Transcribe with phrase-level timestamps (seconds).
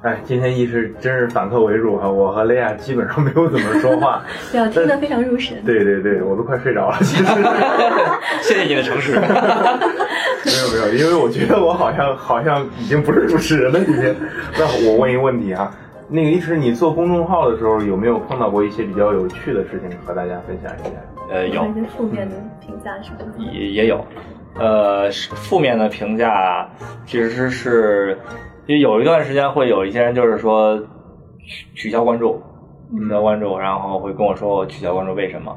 [0.00, 2.08] 哎，今天一是真是反客为主啊！
[2.08, 5.60] 我和雷亚基本上没有怎么说话， 对，听得非常入神。
[5.66, 6.96] 对对对，我都快睡着了。
[7.02, 7.24] 其实，
[8.40, 9.18] 谢谢你的诚实。
[9.20, 14.14] 没有没有，因为我觉得我好像好像已经不是主持人了，已经。
[14.56, 15.70] 那我问一个问题啊，
[16.08, 20.90] 那个一是你做公众号的时候有没有碰到过一些比较有趣的事情和大家分享一下？
[21.30, 23.18] 呃，有一些负面的评价是吧？
[23.52, 24.04] 也也有，
[24.58, 26.68] 呃，负面的评价
[27.06, 28.18] 其实是。
[28.66, 30.78] 就有一段时间会有一些人就是说
[31.46, 32.38] 取取消关注，
[32.98, 35.56] 取消关注，然后会跟我说我取消关注为什么？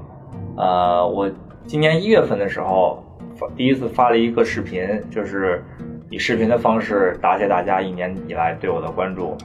[0.56, 1.30] 呃，我
[1.66, 3.04] 今年一月份的时候
[3.36, 5.62] 发第一次发了一个视频，就是
[6.10, 9.38] 以视频的方式答谢大家一年以来对我的关注。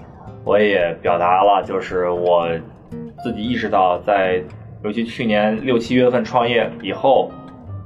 [0.47, 2.49] 我也表达了就是我
[3.23, 4.43] 自己意识到，在
[4.83, 7.31] 尤其去年六七月份创业以后。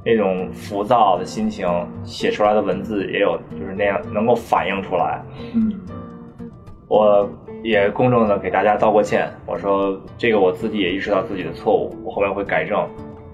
[0.03, 1.69] 那种浮躁的心情
[2.05, 5.23] 写出来的文字也有，就是那样能够反映出来。
[5.55, 5.79] 嗯，
[6.89, 7.31] 我
[7.63, 12.89] 也公正的给大家道过歉，我说这个我自己也意识到自己的错误，我后面会改正。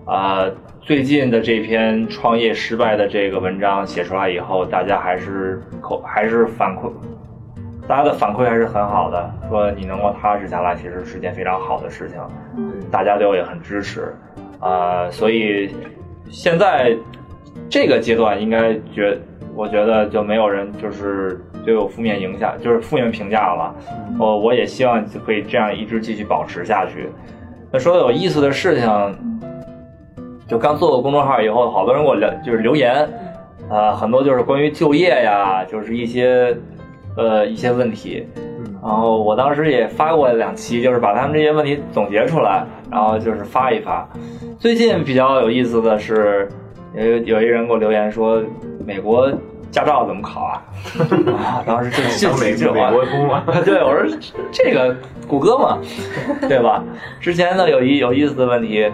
[0.06, 0.44] 啊，
[0.80, 6.90] 最近的这篇创业失败的这个文章写出来以后，大家还是口还是反馈，
[7.88, 12.18] 大家的反馈还是很好的，说你能够踏实下来，其实是件非常好的事情。
[12.90, 14.14] 大家对我也很支持。
[14.60, 15.74] 啊，所以。
[16.28, 16.92] 现在
[17.70, 19.16] 这个阶段应该觉，
[19.54, 23.72] 我觉得就没有人就是对我负面影响，就是负面评价了。
[24.18, 27.08] 我我也希望可以这样一直继续保持下去。
[27.70, 29.18] 那说有意思的事情，
[30.48, 33.08] 就刚做过公众号以后，好多人给我留就是留言，
[33.70, 36.52] 啊，很多就是关于就业呀，就是一些
[37.16, 38.26] 呃一些问题。
[38.82, 44.08] 然后我当时也发过两期，就是把他们这些问题总结出来，然后就是发一发。
[44.60, 46.48] 最近比较有意思的是，
[46.94, 48.40] 有有一人给我留言说，
[48.86, 49.28] 美国
[49.72, 50.62] 驾照怎么考啊？
[51.36, 53.42] 啊，当时就就美美国通嘛。
[53.64, 54.18] 对，我说
[54.52, 54.94] 这个
[55.26, 55.78] 谷歌嘛，
[56.48, 56.84] 对吧？
[57.18, 58.88] 之前呢有一有意思的问题，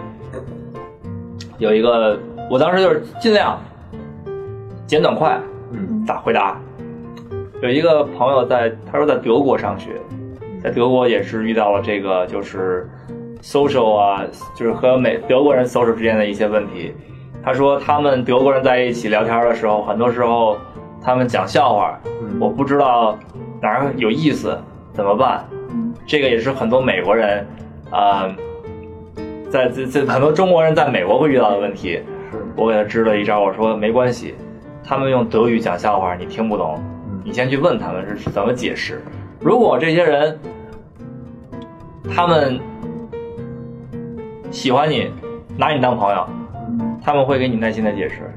[1.59, 2.17] 有一个，
[2.49, 3.61] 我当时就是尽量
[4.87, 5.39] 简短快，
[5.71, 6.59] 嗯，咋回答？
[7.63, 9.91] 有一个朋友在，他说在德国上学，
[10.61, 12.89] 在德国也是遇到了这个，就是
[13.41, 14.21] social 啊，
[14.53, 16.93] 就是和美德国人 social 之间的一些问题。
[17.41, 20.57] 他说他们德国人在一起聊天的时候，很多时候
[21.01, 21.97] 他们讲笑话，
[22.37, 23.17] 我不知道
[23.61, 24.59] 哪儿有意思，
[24.91, 25.47] 怎么办？
[26.05, 27.47] 这个也是很多美国人，
[27.91, 28.29] 啊，
[29.49, 32.01] 在这这很多中国人在美国会遇到的问题。
[32.57, 34.35] 我给他支了一招，我说没关系，
[34.83, 36.77] 他们用德语讲笑话，你听不懂。
[37.23, 39.01] 你先去问他们是怎么解释。
[39.39, 40.37] 如果这些人
[42.13, 42.59] 他们
[44.51, 45.11] 喜欢你，
[45.57, 46.27] 拿你当朋友，
[47.01, 48.29] 他们会给你耐心的解释。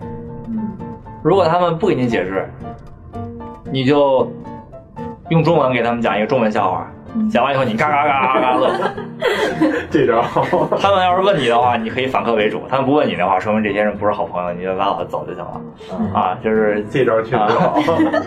[1.22, 2.48] 如果他们不给你解释，
[3.72, 4.30] 你就
[5.30, 6.90] 用中文给他们讲一个中文笑话。
[7.30, 8.70] 讲完以后，你嘎嘎嘎嘎嘎乐。
[9.90, 10.22] 这招，
[10.78, 15.60] 他们要是问你的话，你可以反客为主；他们不问你的话，说明这些人不是好朋友，你就拉倒走就行了。
[16.14, 17.78] 啊，就是这招确实好。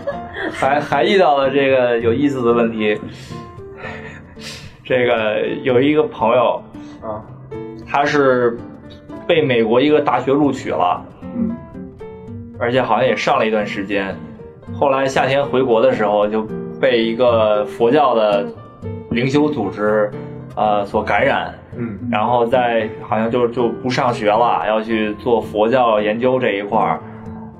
[0.51, 2.99] 还还遇到了这个有意思的问题，
[4.83, 6.61] 这个有一个朋友
[7.01, 7.21] 啊，
[7.87, 8.57] 他是
[9.27, 11.05] 被美国一个大学录取了，
[11.35, 11.55] 嗯，
[12.59, 14.15] 而且好像也上了一段时间，
[14.73, 16.41] 后来夏天回国的时候就
[16.81, 18.47] 被一个佛教的。
[19.11, 20.09] 灵修组织，
[20.55, 26.99] 呃，所感染，嗯，然后在好像就就不上学了，要去做佛教研究这一块儿，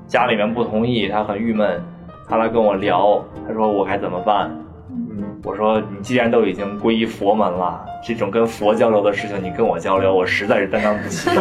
[0.06, 1.82] 家里面不同意，他很郁闷，
[2.28, 4.50] 他来跟我聊，他说我该怎么办？
[4.90, 11.30] 嗯，我说你既然都已经皈依佛门了，这种跟佛交流的事情，你跟我交流，我实在是担当不起。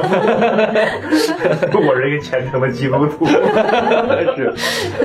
[1.74, 3.26] 我是一个虔诚的基督徒，
[4.36, 4.54] 是，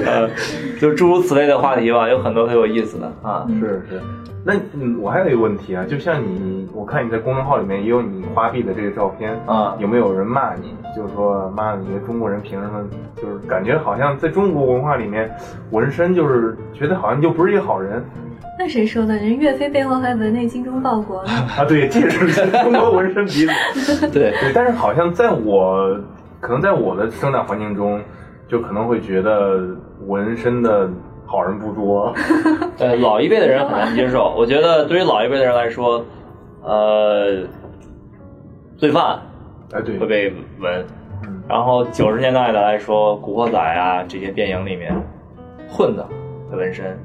[0.07, 0.29] 呃，
[0.81, 4.01] 就诸如此类的话题吧，有很多很有意思的啊，是是。
[4.47, 10.77] 那嗯，我还有一个问题啊，就像你，我看你在公众号里面也有你花臂的这个照片啊，有没有人骂你？
[10.95, 12.85] 就是说，骂你一个中国人凭什么？
[13.17, 15.35] 就是感觉好像在中国文化里面，
[15.71, 18.05] 纹身就是觉得好像就不是一个好人。
[18.59, 19.17] 那谁说的？
[19.17, 21.21] 人岳飞背后还纹那精忠报国
[21.57, 24.07] 啊，对，这是中国纹身鼻祖。
[24.13, 25.99] 对对，但是好像在我
[26.41, 27.99] 可能在我的生长环境中，
[28.47, 29.67] 就可能会觉得
[30.07, 30.91] 纹身的。
[31.35, 32.15] 好人不多，
[32.79, 34.33] 呃，老一辈的人很难接受。
[34.37, 36.05] 我觉得对于老一辈的人来说，
[36.63, 37.43] 呃，
[38.77, 39.19] 罪犯，
[39.73, 40.85] 哎对，会被纹。
[41.49, 44.95] 然后九十年代的来说，古惑仔啊这些电影里面，
[45.69, 46.05] 混子
[46.51, 46.97] 会纹身。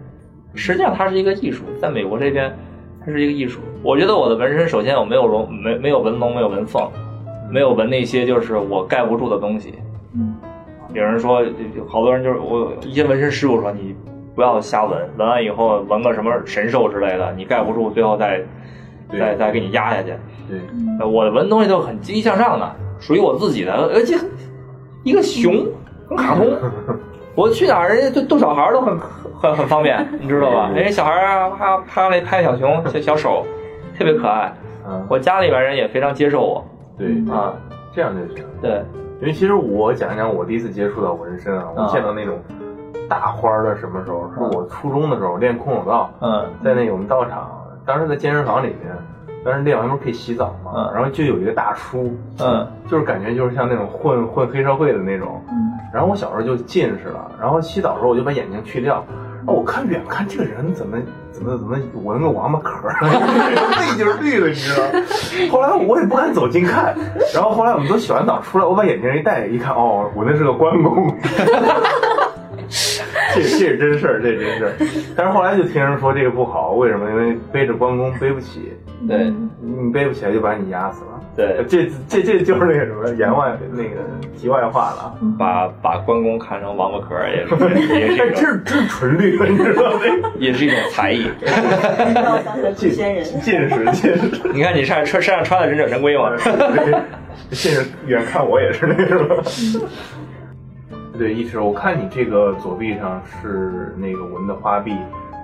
[0.53, 2.55] 实际上它是一个艺术，在美国这边，
[2.99, 3.59] 它它是一个艺术。
[3.81, 6.87] 我觉得我的纹身，首先我没有龙，没没有纹龙，没有纹凤，
[7.49, 9.73] 没有纹那些就是我盖不住的东西。
[10.13, 10.35] 嗯
[10.91, 11.43] 有人说，
[11.87, 13.95] 好多人就是我一些纹身师傅说你
[14.35, 18.41] 不要瞎纹，纹完以后纹个什么神兽之类的，你盖不住，最后再
[19.11, 20.13] 再再给你压下去。
[20.47, 20.59] 对，
[20.99, 24.15] 呃我的纹东西都很积极向上的，属于我自己的，而且
[25.03, 25.65] 一个熊，
[26.07, 26.47] 很卡通。
[27.35, 28.97] 我去哪儿，人家逗逗小孩都很
[29.39, 30.69] 很很方便， 你知道吧？
[30.73, 33.45] 人家小孩儿啊，啪啪那拍小熊，小小手，
[33.97, 34.51] 特别可爱。
[34.87, 36.65] 嗯，我家里边人也非常接受我
[36.97, 37.53] 对啊，
[37.93, 38.43] 这样就行。
[38.61, 38.81] 对，
[39.21, 42.37] 因为其实我讲一讲我第一次接触到纹身啊，我啊见到那种
[43.09, 44.29] 大花儿的什么时候？
[44.33, 47.49] 是我初中的时候练空手道，嗯在那个我们道场，
[47.85, 48.95] 当时在健身房里面，
[49.43, 59.03] 当时练完不是可以洗澡嘛，嗯然后就有一个大叔，嗯就是感觉就是像那种混混黑社会的那种，嗯然后我小时候就近视了，然后洗澡的时候我就把眼睛去掉，
[59.39, 60.97] 然后我看远看这个人怎么
[61.31, 65.05] 怎么怎么纹个王八壳儿，背就是绿的，你知道吗？
[65.51, 66.95] 后来我也不敢走近看，
[67.33, 71.11] 然后后来我们都洗完澡出来，我把眼镜一戴，一看哦，我那是个关公。
[73.41, 74.71] 这这是真事儿，这是真事儿。
[75.15, 77.09] 但是后来就听人说这个不好，为什么？
[77.09, 78.73] 因为背着关公背不起，
[79.07, 79.31] 对
[79.61, 81.09] 你背不起来就把你压死了。
[81.35, 84.01] 对，这这这就是那个什么言外那个
[84.35, 85.15] 题外话了。
[85.37, 87.55] 把把关公看成王八壳儿也是
[87.97, 89.99] 也是哎，一种这是这是纯绿的，你知道吗？
[90.37, 91.29] 也是一种才艺。
[91.41, 93.23] 让我想起了诛仙人。
[93.23, 96.31] 近视，近视，你看你上穿身上穿的忍者神龟吗？
[97.51, 99.41] 近视，远看我也是那个什么。
[101.19, 104.95] 对，一直我看你这个左臂上是那个纹的花臂，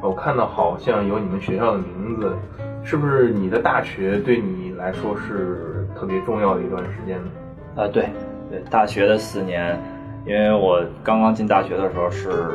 [0.02, 2.34] 我看到好像有你们学校的名字，
[2.82, 7.28] 是不是你的大学对你来说是特别重要的一段时间呢？
[7.76, 8.08] 啊，对
[8.50, 9.78] 对，大学的四年，
[10.26, 12.52] 因为我刚刚进大学的时候是，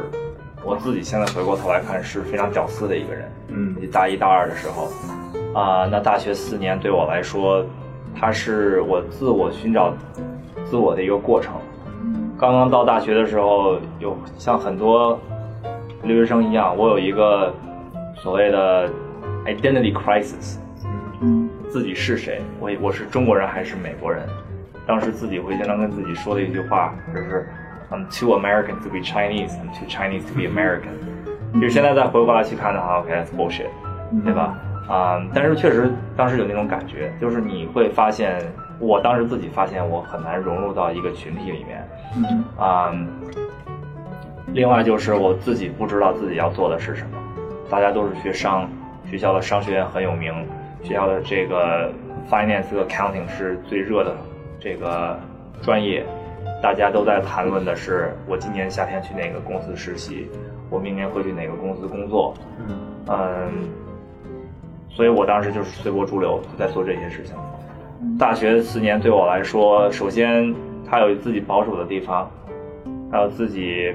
[0.65, 3.31] 我自己现在回过头来看是非常屌丝的一个人。
[3.49, 4.89] 嗯大一大二的时候，
[5.53, 7.63] 啊、那大学四年对我来说，
[8.19, 9.93] 它是我自我寻找
[10.65, 11.53] 自我的一个过程。
[12.41, 15.21] 刚刚到大学的时候，有像很多
[16.05, 17.55] 留学生一样，我有一个
[18.17, 18.89] 所谓的
[19.45, 20.57] identity crisis，
[21.21, 22.41] 嗯自己是谁？
[22.59, 24.27] 我我是中国人还是美国人？
[24.87, 27.47] 当时自己会经常跟自己说的一句话就是
[27.91, 30.97] ，I'm too American to be Chinese, I'm too Chinese to be American。
[31.61, 33.69] 就是现在再回过来去看的话，OK，that's、bullshit，
[34.25, 34.59] 对吧？
[34.89, 38.43] 啊、但是确实当时有那种感觉，就是你会发现，
[38.79, 41.89] 我当时自己发现我很难融入到一个群体里面。
[42.17, 42.93] 嗯啊、
[44.53, 47.11] 另外就是我自己不知道自己要做的是什么。
[47.71, 48.69] 大家都是去商，
[49.09, 50.35] 学校的商学院很有名，
[50.83, 51.89] 学校的这个
[52.29, 54.17] finance 和 accounting 是最热的
[54.59, 55.17] 这个
[55.63, 56.05] 专业，
[56.61, 60.29] 大家都在谈论的是我今年夏天去哪个公司实习，
[60.69, 62.35] 我明年会去哪个公司工作。
[62.59, 62.77] 嗯
[63.09, 63.69] 嗯，
[64.91, 67.35] 所以我当时就是随波逐流，就在做这些事情。
[68.19, 70.55] 大学四年对我来说，首先
[70.89, 72.31] 它有自己保守的地方，
[73.11, 73.93] 还有自己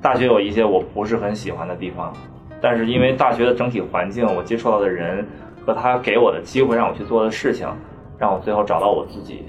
[0.00, 2.12] 大学有一些我不是很喜欢的地方，
[2.60, 5.26] 但是因为大学的整体环境，我接触到的人
[5.64, 7.68] 和他给我的机会让我去做的事情，
[8.18, 9.44] 让我最后找到我自己，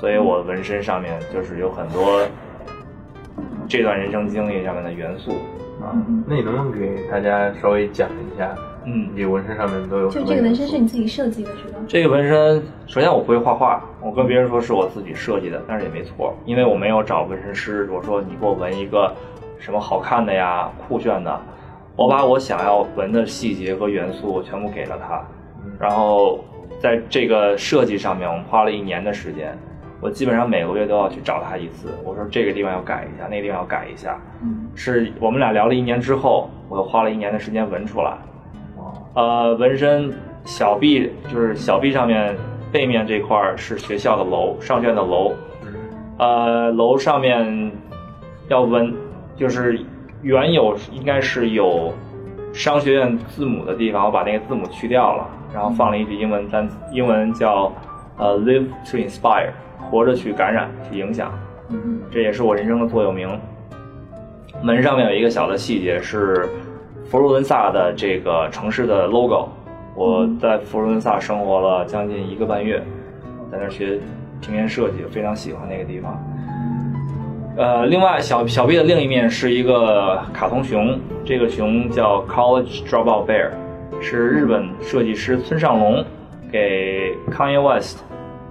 [0.00, 2.26] 所以我纹身上面就是有很多
[3.68, 5.32] 这段人生经历上面的元素。
[5.80, 5.90] 啊，
[6.26, 8.54] 那你能不能给大家稍微讲一下，
[8.84, 9.24] 嗯你。
[9.24, 11.78] 纹身上面都有就这个纹身是你自己设计的是吗？
[11.88, 19.10] 这个纹身，首先我不会画画，我跟别人说是我自己设计的，但是也没错，因为我没有找纹身师，我说你给我纹一个
[19.58, 21.40] 什么好看的呀、酷炫的，
[21.96, 25.24] 我把我想要纹的细节和元素全部给了他，
[25.80, 26.44] 然后
[26.78, 29.56] 在这个设计上面，我们花了一年的时间，
[30.00, 38.12] 我基本上每个月都要去找他一次，我说这个地方要改一下，那个地方要改一下，嗯是我们俩聊了一年之后，我又花了一年的时间纹出来。
[39.14, 40.12] 哦呃，纹身
[40.44, 42.34] 小臂就是小臂上面
[42.70, 45.32] 背面这块儿是学校的楼，上学院的楼。
[46.18, 47.70] 呃，楼上面
[48.48, 48.94] 要纹，
[49.36, 49.80] 就是
[50.22, 51.92] 原有应该是有
[52.52, 57.72] 商学院字母的地方，我把那个字母去掉了，然后放了一句英文单词，英文叫
[58.18, 59.50] 呃 “live to inspire”，
[59.90, 61.32] 活着去感染，去影响。
[61.70, 63.28] 嗯这也是我人生的座右铭。
[64.62, 66.48] 门上面有一个小的细节是
[67.12, 69.46] 佛罗伦萨的这个城市的 logo。
[69.94, 72.82] 我在佛罗伦萨生活了将近一个半月，
[73.50, 73.98] 在那儿学
[74.40, 76.18] 平面设计，非常喜欢那个地方。
[77.58, 83.50] 呃，另外小小 B 的另一面是一个卡通熊，这个熊叫 College Dropout Bear，
[84.00, 86.02] 是日本设计师村上隆
[86.50, 88.02] 给 Kanye West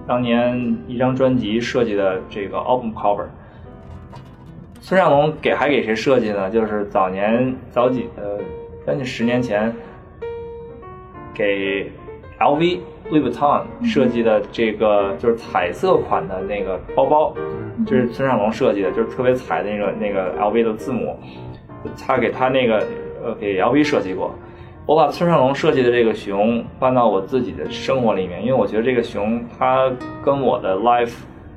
[0.06, 3.26] 当年一张专辑设计的这个 album cover。
[4.82, 6.50] 村上隆给还给谁设计呢？
[6.50, 8.36] 就是早年早几呃
[8.84, 9.72] 将近十年前，
[11.32, 11.88] 给
[12.40, 17.32] LV、Louis Vuitton 设计的这个就是彩色款的那个包包，
[17.86, 21.16] 就是村上隆设计的，就是特别彩的那个那个 LV 的字母，
[21.96, 22.84] 他给他那个
[23.24, 24.34] 呃给 LV 设计过。
[24.84, 29.88] 我把村上龙设计的这个熊搬到我自己的生活里面，因为我觉得这个熊它
[30.24, 31.14] 跟我的 life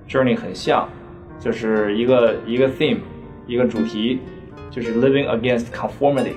[0.07, 0.87] journey 很像，
[1.39, 2.99] 就是一个一个 theme，
[3.47, 4.21] 一个主题，
[4.69, 6.33] 就是 living against conformity。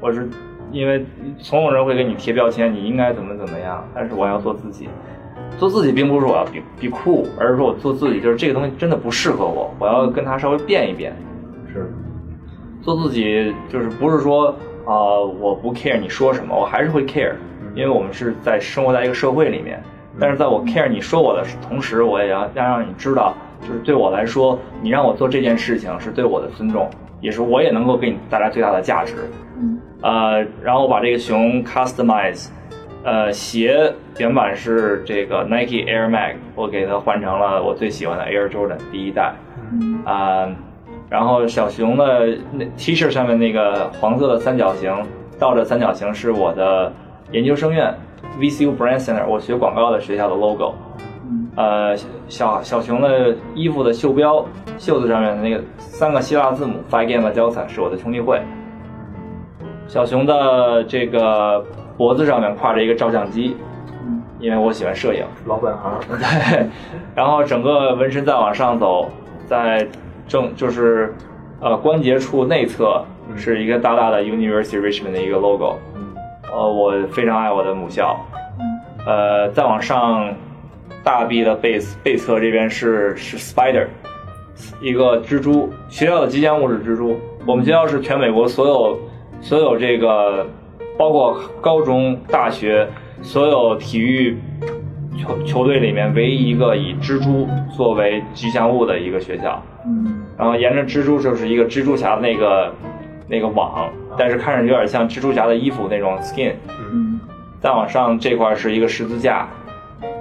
[0.00, 0.28] 我是
[0.72, 1.04] 因为
[1.38, 4.88] 总有人会给你贴标签，你应该怎么怎么样，但是我要做自己。
[5.58, 11.14] 做自己并不是我要比比酷，而是说我做自己，就是这个东西真的不适合我，我要跟它稍微变一变。
[11.72, 11.92] 是，
[12.80, 14.48] 做自己就是不是说
[14.84, 17.34] 啊、呃我不 care 你说什么，我还是会 care，
[17.74, 19.80] 因为我们是在生活在一个社会里面。
[20.18, 26.88] 但是在我 care 你说我的同时，我也要要让你知道，就是对我来说，你让我做这件事情是对我的尊重，
[27.20, 29.14] 也是我也能够给你带来最大的价值。
[29.56, 32.48] 嗯呃，然后我把这个熊 customize，
[33.04, 39.32] 呃，鞋原版是这个 Nike Air Max，我给它换成了我最喜欢的 Air Jordan 第一代。
[39.70, 40.48] 嗯啊、
[41.08, 44.92] 然后小熊的那 T 恤上面那个黄色的三角形，
[45.38, 46.92] 倒着三角形是我的
[47.30, 47.94] 研究生院
[48.40, 50.74] VCU Brand Center，我学广告的学校的 logo。
[51.56, 51.96] 嗯呃，
[52.28, 54.44] 小小熊的衣服的袖标，
[54.78, 58.40] 袖子上面的那个三个希腊字母 Phi Gamma Delta 是我的兄弟会。
[59.86, 61.62] 小熊的这个
[61.98, 63.56] 脖子上面挎着一个照相机，
[64.02, 65.24] 嗯因为我喜欢摄影。
[65.46, 65.92] 老本行。
[66.08, 66.66] 对，
[67.14, 69.10] 然后整个纹身再往上走，
[69.46, 69.86] 在
[70.26, 71.14] 正就是
[71.60, 75.76] 呃关节处内侧嗯是一个大大的 University Richmond 的一个 logo。
[75.94, 76.14] 嗯
[76.50, 78.16] 呃，我非常爱我的母校。
[78.58, 80.32] 嗯呃，再往上，
[81.02, 83.86] 大臂的背背侧这边是是 spider，
[84.80, 85.72] 一个蜘蛛。
[85.88, 87.18] 学校的吉祥物是蜘蛛。
[87.46, 89.00] 我们学校是全美国所有
[89.40, 90.46] 所有这个，
[90.96, 92.88] 包括高中、大学
[93.20, 94.38] 所有体育
[95.18, 99.62] 球球队里面唯一一个以蜘蛛作为吉祥物的一个学校。
[99.84, 102.72] 嗯然后沿着蜘蛛就是一个蜘蛛侠的那个
[103.28, 106.52] 那个网，但是看着有点像蜘蛛侠的衣服那种 skin。
[106.92, 107.20] 嗯
[107.60, 109.48] 再往上这块是一个十字架，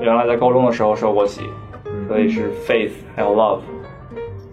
[0.02, 1.42] 原来在高中的时候受过洗，
[2.08, 3.60] 所以是 faith 还有 love。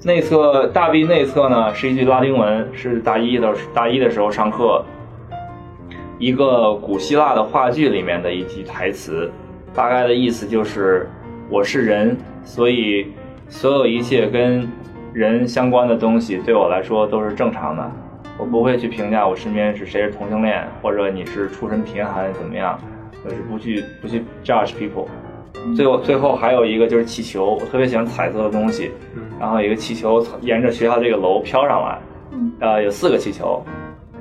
[0.05, 4.85] 内侧大臂内侧呢是一句拉丁文，是大一的大一的时候上课，
[6.19, 9.31] 一个古希腊的话剧里面的一句台词，
[9.75, 11.09] 大概的意思就是
[11.49, 13.07] 我是人，所以
[13.49, 14.71] 所有一切跟
[15.15, 17.91] 人相关的东西对我来说都是正常的。
[18.37, 22.79] 我不会去评价我身边是谁是同性恋，或者你是出身贫寒怎么样，
[23.25, 25.07] 我是不去不去 judge people。
[25.75, 31.99] 最后最后还有一个就是气球，我特别喜欢彩色的东西，嗯然后一个气球沿着学校这个楼飘上来，
[32.33, 33.63] 嗯呃，有四个气球，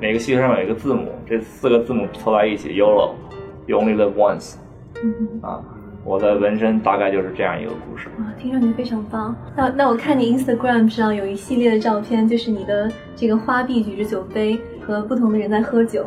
[0.00, 4.54] 每个气球上面有一个字母，这四个字母凑在一起，YOLO，You only live once
[5.02, 5.60] 嗯啊。
[6.04, 8.08] 我的纹身大概就是这样一个故事。
[8.18, 9.36] 哇，听上去非常棒。
[9.54, 16.06] 那那我看你 Instagram 上有一系列的照片，就是你的这个花臂举着酒杯和不同的人在喝酒。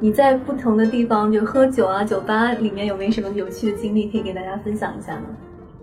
[0.00, 5.24] 你在不同的地方就喝酒啊，酒吧里面有没有什么有趣的经历可以给大家分享一下呢？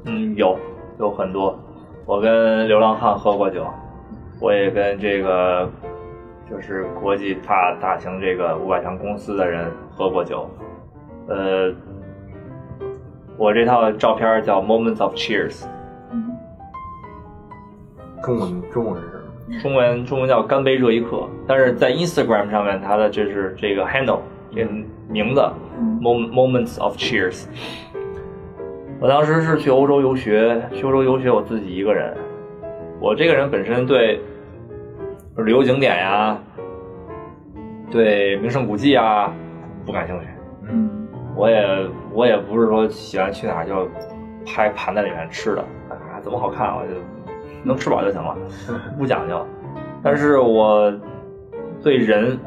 [0.05, 0.57] 嗯，有
[0.99, 1.59] 有很多。
[2.05, 3.65] 我跟流浪汉喝过酒，
[4.39, 5.69] 我也跟这个
[6.49, 10.49] 就是国际大大型这个五百强公司的人喝过酒。
[11.27, 11.73] 呃，
[13.37, 15.65] 我这套照片叫 Moments of Cheers，
[16.11, 16.31] 嗯
[18.23, 19.14] 中文中文是什么？
[19.61, 24.19] 中文中文叫干杯这一刻，但是在 Instagram 上面它的就是这个 handle
[24.51, 24.71] 这个
[25.07, 25.41] 名字
[26.01, 27.45] Moments of Cheers。
[28.99, 32.15] 我当时是去欧洲游学，去欧洲游学我自己一个人。
[32.99, 34.19] 我这个人本身对
[35.37, 36.37] 旅游景点呀、
[37.91, 39.31] 对名胜古迹啊
[39.85, 40.25] 不感兴趣。
[40.69, 40.89] 嗯
[41.35, 43.87] 我也我也不是说喜欢去哪儿就
[44.45, 46.93] 拍盘在里面吃的，啊怎么好看我就
[47.65, 48.37] 能吃饱就行了，
[48.97, 49.45] 不讲究。
[50.03, 50.93] 但是我
[51.83, 52.39] 对人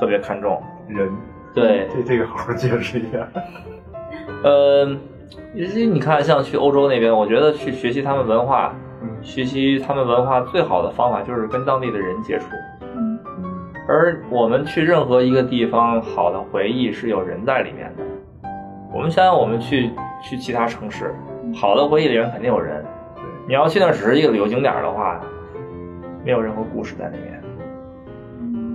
[0.00, 1.08] 特别看重，人。
[1.54, 3.28] 对，这这个好好解释一下。
[4.42, 4.88] 呃，
[5.54, 12.46] 尤其你看，像去欧洲那边，我觉得去学习他们文化，嗯学习他们文化最好的方法就是跟当地的人接触。
[12.96, 13.18] 嗯
[13.86, 18.02] 而我们去任何一个地方，好的回忆是有人在里面的。
[18.90, 19.90] 我们想想，我们去
[20.22, 21.14] 去其他城市，
[21.54, 22.82] 好的回忆里面肯定有人。
[23.46, 25.20] 对，你要去那儿只是一个旅游景点的话，
[26.24, 27.42] 没有任何故事在里面。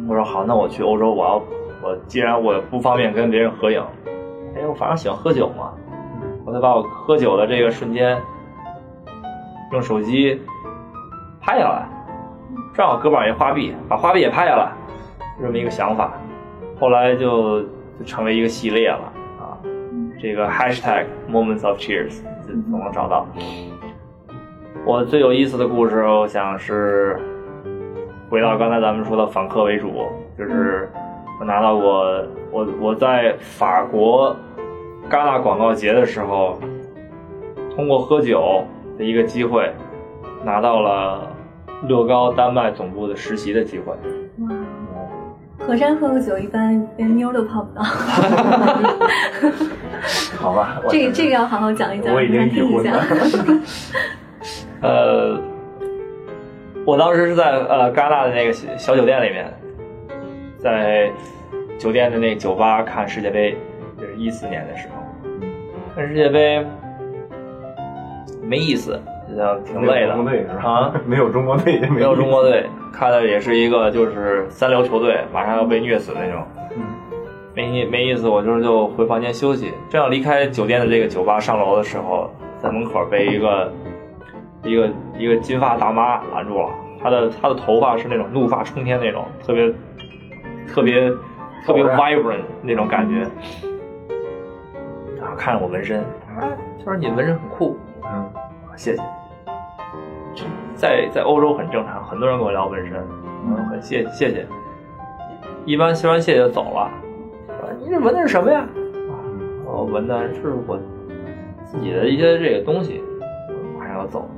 [0.07, 1.35] 我说好，那我去欧洲，我要
[1.83, 3.83] 我既然我不方便跟别人合影，
[4.55, 5.73] 哎，我反正喜欢喝酒嘛，
[6.45, 8.17] 我得把我喝酒的这个瞬间
[9.73, 10.41] 用手机
[11.41, 11.87] 拍下来，
[12.73, 14.71] 正好胳膊上一花臂，把花臂也拍下来，
[15.37, 16.13] 就这么一个想法。
[16.79, 19.57] 后来就就成为一个系列了啊。
[20.19, 23.27] 这个 hashtag moments of cheers 总能找到。
[24.85, 27.19] 我最有意思的故事，我想是
[28.29, 30.07] 回到刚才咱们说的访客为主，
[30.37, 30.89] 就是
[31.39, 34.35] 我拿到过我我在法国
[35.09, 36.57] 戛纳广告节的时候，
[37.75, 38.63] 通过喝酒
[38.97, 39.71] 的一个机会，
[40.43, 41.31] 拿到了
[41.87, 43.93] 乐高丹麦总部的实习的机会。
[44.39, 44.55] 哇，
[45.59, 47.83] 河山喝个酒，一般连妞都泡不到。
[50.37, 53.61] 好吧，这个这个要好好讲一讲，我已经听一下婚了。。
[54.81, 55.39] 呃，
[56.85, 59.51] 我当时是在呃戛纳的那个小小酒店里面，
[60.57, 61.11] 在
[61.77, 63.55] 酒店的那个酒吧看世界杯，
[63.99, 64.95] 就是一四年的时候，
[65.95, 66.65] 看世界杯
[68.43, 70.45] 没意思，就像挺累的 没有中国队？
[70.61, 71.01] 啊。
[71.05, 76.43] 没有中国队，没有中国队，看的也是一个就是三流球队，马上要被虐死的那种，
[76.75, 76.83] 嗯
[77.55, 78.29] 没意没意思。
[78.29, 82.29] 我就是就回房间休息，正要离开酒店的这个酒吧上楼的时候，
[82.61, 83.71] 在门口被一个
[84.67, 86.69] 一个一个金发大妈拦住了。
[87.01, 89.73] 她的她的头发是那种怒发冲天那种，特别
[90.67, 91.09] 特别
[91.65, 93.27] 特别 vibrant 那种感觉。
[95.19, 96.47] 然后看着我纹身，啊，
[96.79, 98.29] 他说你纹身很酷，嗯，
[98.75, 99.01] 谢谢。
[100.75, 103.03] 在在欧洲很正常，很多人跟我聊纹身，
[103.47, 104.45] 嗯，很谢谢谢。
[105.65, 106.89] 一般说完谢谢就走了。
[107.47, 108.59] 说你这纹的是什么呀？
[108.59, 109.13] 啊，
[109.65, 110.79] 我纹的是我
[111.65, 113.01] 自己的一些这个东西，
[113.49, 114.29] 我马上要走。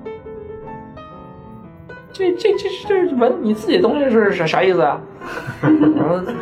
[2.11, 4.99] 这这这这这纹你自己的东西是啥啥意思啊？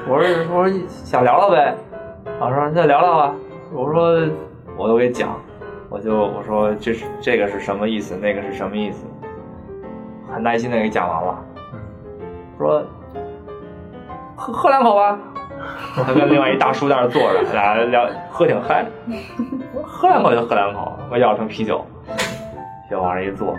[0.08, 1.76] 我说我说我说想聊聊呗。
[2.40, 3.36] 我说那聊聊吧。
[3.74, 4.28] 我说
[4.78, 5.36] 我都给讲，
[5.90, 9.06] 我就我说这是这个是什么意思，那个是什么意思，
[10.32, 11.44] 很耐心的给讲完了。
[12.58, 12.84] 说
[14.36, 15.20] 喝喝两口吧。
[15.96, 18.86] 他跟另外一大叔在那儿坐着，俩人聊喝挺嗨。
[19.74, 21.84] 我说喝两口就喝两口，我要成啤酒，
[22.90, 23.56] 就往那一坐。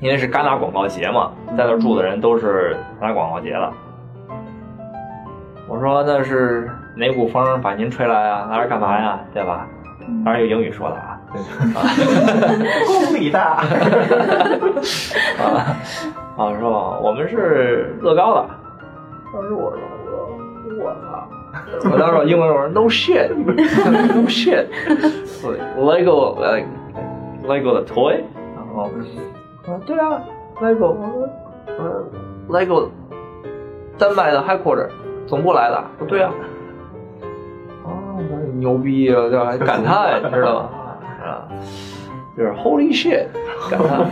[0.00, 3.72] 因为是戛纳广告节嘛，在那儿住的人都是戛纳广告节的。
[5.68, 8.48] 我说那是哪股风把您吹来啊？
[8.50, 9.20] 来这干嘛呀？
[9.34, 9.66] 对吧？
[10.24, 11.18] 当然用英语说的 啊。
[12.86, 13.56] 功力大。
[15.38, 15.76] 啊
[16.38, 16.98] 啊，是吧？
[17.02, 18.46] 我们是乐高的。
[19.32, 19.78] 当时我说
[20.78, 21.28] 我我操！
[21.92, 24.66] 我当时我英文我说 no shit no shit
[25.78, 26.66] Lego like
[27.46, 28.22] Lego 的 toy，
[28.54, 28.88] 然后
[29.70, 30.22] 我说对啊
[30.62, 31.28] Lego，我说
[31.76, 32.88] 我说 Lego
[33.98, 34.88] 丹麦的 headquarter
[35.26, 36.32] 总部来的，我说对啊。
[37.84, 37.92] 啊，
[38.54, 39.28] 牛逼啊！
[39.30, 40.68] 这还感叹，你知道吗？
[41.22, 41.48] 啊，
[42.36, 43.26] 就是 Holy shit，
[43.70, 44.06] 感叹。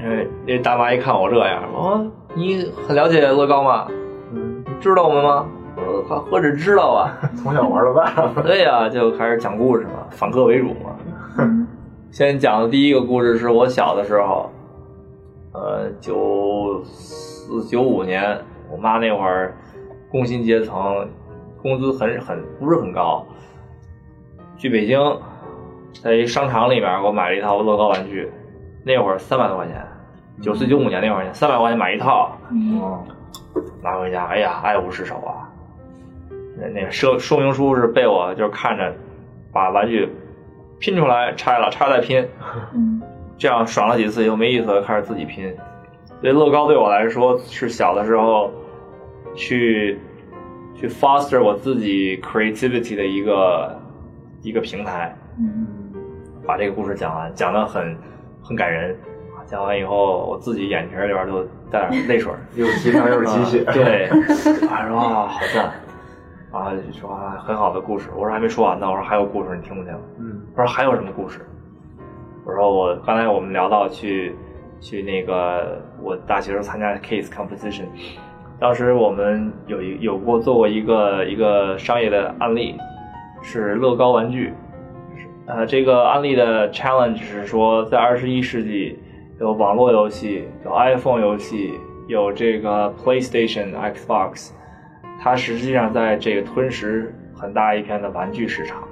[0.00, 3.86] 因为那大妈一看我这样，哦，你很了解乐高吗？
[4.32, 5.46] 嗯，你知道我们吗？
[5.76, 7.10] 我说何何止知道啊！
[7.42, 8.12] 从小玩到大。
[8.42, 10.96] 对呀、就开始讲故事嘛，反客为主嘛。
[12.12, 14.50] 先讲的第一个故事是我小的时候，
[15.54, 18.38] 呃，九四九五年，
[18.70, 19.56] 我妈那会儿
[20.10, 21.08] 工薪阶层，
[21.62, 23.26] 工资很很不是很高，
[24.58, 25.00] 去北京，
[26.02, 28.30] 在一商场里面给我买了一套乐高玩具，
[28.84, 29.82] 那会儿三百多块钱，
[30.42, 32.36] 九四九五年那会儿三百块钱买一套，
[32.78, 33.02] 哦，
[33.82, 35.48] 拿回家，哎呀，爱不释手啊！
[36.58, 38.94] 那那说说明书是被我就是看着
[39.50, 40.12] 把玩具
[40.82, 42.28] 拼出来，拆了，拆了再拼，
[42.74, 43.00] 嗯
[43.38, 45.54] 这样爽了几次以后没意思了，开始自己拼。
[46.20, 48.50] 所以乐高对我来说是小的时候
[49.34, 49.98] 去
[50.74, 53.80] 去 foster 我自己 creativity 的一个
[54.42, 55.16] 一个平台。
[55.38, 55.66] 嗯
[56.44, 57.96] 把这个故事讲完，讲的很
[58.42, 58.96] 很感人。
[59.46, 62.32] 讲完以后，我自己眼皮里边都带点泪水。
[62.56, 63.64] 又是鸡汤又是鸡血。
[63.64, 64.06] 啊 对，
[64.68, 65.72] 啊说啊好赞，
[66.52, 68.10] 啊就说啊很好的故事。
[68.14, 69.92] 我说还没说完呢，我说还有故事，你听不听？
[70.20, 71.40] 嗯我说还有什么故事？
[72.44, 74.36] 我说我刚才我们聊到去
[74.80, 77.86] 去那个我大学时候参加 case competition，
[78.60, 82.76] 当时我们有一有过做过一个一个商业的案例，
[83.42, 84.52] 是乐高玩具。
[85.46, 88.98] 呃，这个案例的 challenge 是说，在二十一世纪
[89.40, 91.74] 有网络游戏，有 iPhone 游戏，
[92.06, 94.50] 有这个 PlayStation、Xbox，
[95.20, 98.82] 它实际上在这个吞食很大一片的玩具市场。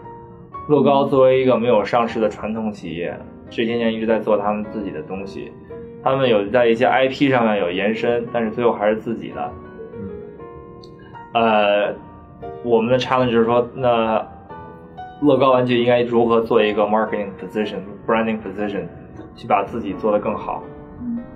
[0.68, 3.16] 乐高作为一个没有上市的传统企业，
[3.48, 5.52] 这些年一直在做他们自己的东西。
[6.02, 9.52] 他们有在一些 IP 上面有延伸，但是最后还是自己的。
[9.94, 10.10] 嗯
[11.34, 11.94] 呃，
[12.62, 14.26] 我们的 challenge 就是说，那
[15.22, 18.84] 乐高玩具应该如何做一个 marketing position、branding position，
[19.34, 20.62] 去把自己做得更好。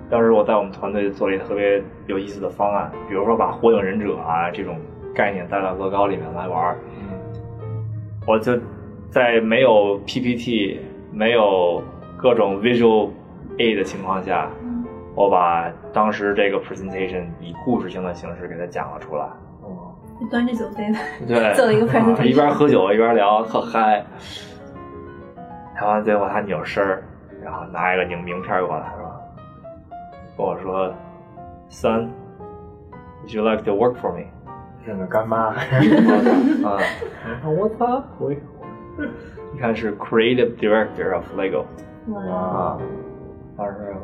[0.05, 4.77] 嗯当时我在我们团队做了一个特别有意思的方案，比如说把《火影忍者》啊这种
[5.15, 6.75] 概念带到乐高里面来玩
[8.27, 8.55] 我就
[9.09, 10.79] 在没有 PPT、
[11.11, 11.81] 没有
[12.17, 13.09] 各种 Visual
[13.57, 14.49] Aid 的情况下，
[15.15, 19.23] 我把当时这个 presentation 以故事性的形式给它讲了出来。
[19.61, 19.93] 哦，
[20.29, 24.05] 端着酒杯的，对， 做了一个 presentation 一边喝酒一边聊，特嗨。
[25.79, 27.03] 聊完最后，他扭身儿，
[27.43, 29.05] 然后拿一个名名片过来，说
[30.37, 30.93] ：“跟我说
[31.69, 34.25] ，Son，Would you like to work for me？”
[34.85, 35.55] 认个干妈，啊，
[37.43, 38.37] 我操，我一
[39.59, 41.63] 看是 Creative Director of Lego
[42.13, 42.77] 哇，啊，
[43.57, 43.95] 当时，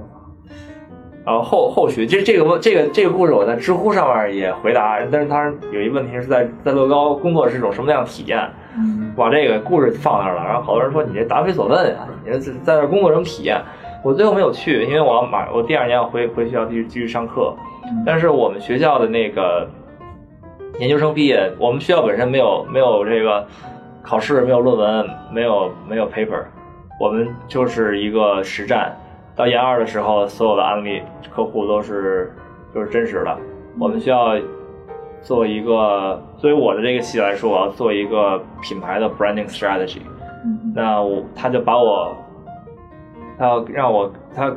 [1.23, 8.49] 然后后后续这这个问这个这个故事我在知乎上面也回答，但是当然有一个问题是在在乐高工作是一种什么样的体验？
[8.75, 13.61] 嗯把这个故事放那儿了，然后好多人说你这答非所问啊，你这在那儿工作什么体验？
[14.03, 17.53] 我最后没有去，因为我要马我第二年要回回学校继续继续上课，
[18.05, 19.67] 但是我们学校的那个
[20.79, 23.45] 研究生毕业，我们学校本身没有没有这个
[24.01, 26.43] 考试，没有论文，没有没有 paper，
[26.99, 28.95] 我们就是一个实战。
[29.35, 31.01] 到研二的时候，所有的案例
[31.33, 32.33] 客户都是
[32.73, 33.37] 就是真实的。
[33.79, 34.35] 我们需要
[35.21, 39.99] 做一个，作为我的这个系来说，我要做一个品牌的 branding strategy。
[40.43, 42.15] 嗯那我他就把我，
[43.41, 44.55] 他要让我他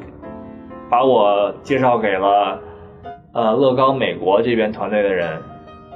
[0.91, 2.61] 把我介绍给了
[3.33, 5.41] 呃乐高美国这边团队的人，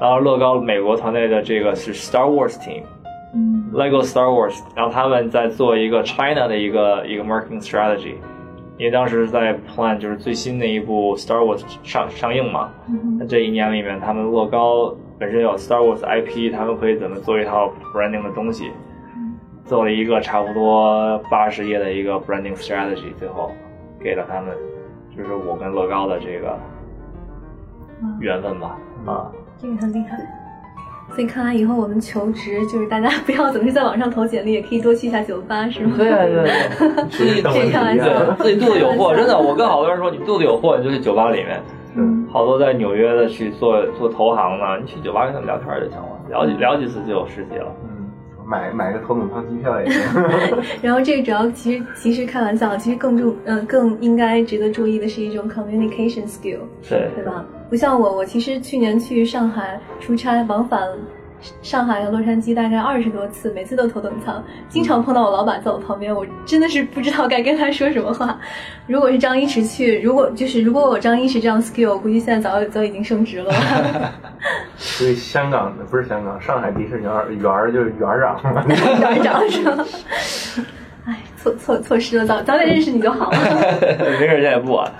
[0.01, 2.85] 然后乐高美国团队的这个是 Star Wars team。
[3.35, 3.70] 嗯。
[3.74, 8.14] Lego Star Wars，然后他们在做一个 China 的一个一个 marketing strategy，
[8.79, 18.70] 因为当时在 plan 就是最新的一部 Star Wars 上上映嘛，嗯那这一年里面，他们乐高本身有 Star Wars IP，他们可以怎么做一套 branding 的东西，
[19.68, 23.52] 做了一个差不多八十页的一个 branding strategy，最后
[24.00, 24.57] 给了他们，
[25.14, 26.59] 就是我跟乐高的这个
[28.18, 30.18] 缘分吧，啊，这个很厉害。
[31.11, 35.94] 所以看来以后我们求职，就是大家 不要总是在网上投简历，也可以多去一下酒吧，是吗？
[35.98, 41.61] 对对对， 自己这这开玩笑自己肚子有货，真的，我跟好多人说，你肚子有货，你就去酒吧里面。
[41.94, 47.66] 嗯好多在纽约的去做做投行的，你去酒吧跟他们聊天就行了，聊几聊几次就有实习了。
[48.48, 50.00] 嗯，买买个头等舱机票也行。
[50.82, 57.44] 然后这个主要其实其实开玩笑，其实更注呃更应该值得注意的是一种 communication skill，对，对吧？
[57.68, 60.80] 不像我，我其实去年去上海出差，往返
[61.62, 68.38] 上海和洛杉矶大概二十多次，每次都头等舱，经常碰到我老板在我旁边，我真的是不知道该跟他说什么话。
[68.87, 73.53] 如果是张一驰去，如果就是如果我张一驰这样 skill，我估计现在早早已经升职了。
[74.77, 78.40] 所以香港的不是香港，上海迪士尼园园儿就是园长。
[78.68, 79.85] 园长是吗？
[81.07, 83.38] 哎，错错错失了，早早点认识你就好了。
[83.40, 84.92] 没事，现在也不晚。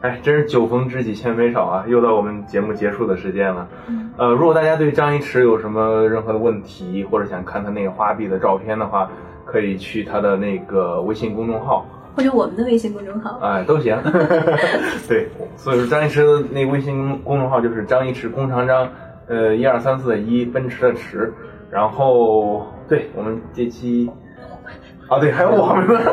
[0.00, 1.84] 哎，真是酒逢知己千杯少啊！
[1.86, 3.68] 又到我们节目结束的时间了。
[4.16, 9.10] 呃，如果大家对张一驰有什么任何的问题，或者想看他那个花臂的照片的话，
[9.44, 11.84] 可以去他的那个微信公众号，
[12.16, 13.94] 或者我们的微信公众号，哎，都行。
[15.06, 18.88] 对，所以说张一驰的那个微信公众号就是张一驰弓长张，
[19.28, 21.32] 呃，一二三四的一，奔驰的驰。
[21.70, 24.10] 然后，对我们这期，
[25.08, 26.00] 啊，对，还有我们呢。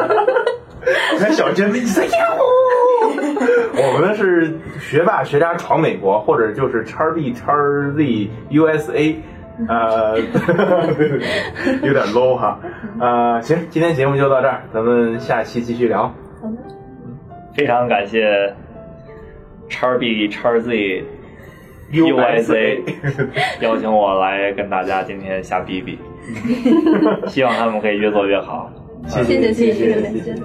[1.13, 2.43] 你看小娟子，你在呀我
[3.93, 7.53] 我们是学霸学家闯美国，或者就是叉 B 叉
[7.95, 9.15] Z U S A，
[9.67, 10.17] 呃，
[11.83, 12.59] 有点 low 哈
[12.99, 13.41] 呃！
[13.41, 16.03] 行，今天节目就到这儿，咱们下期继续聊。
[16.41, 16.57] 好的，
[17.55, 18.53] 非常感谢
[19.69, 21.03] 叉 B 叉 Z
[21.91, 22.83] U S A
[23.61, 25.97] 邀请我来跟大家今天瞎比比，
[27.27, 28.71] 希望他们可以越做越好。
[29.07, 30.35] 谢谢谢谢谢谢。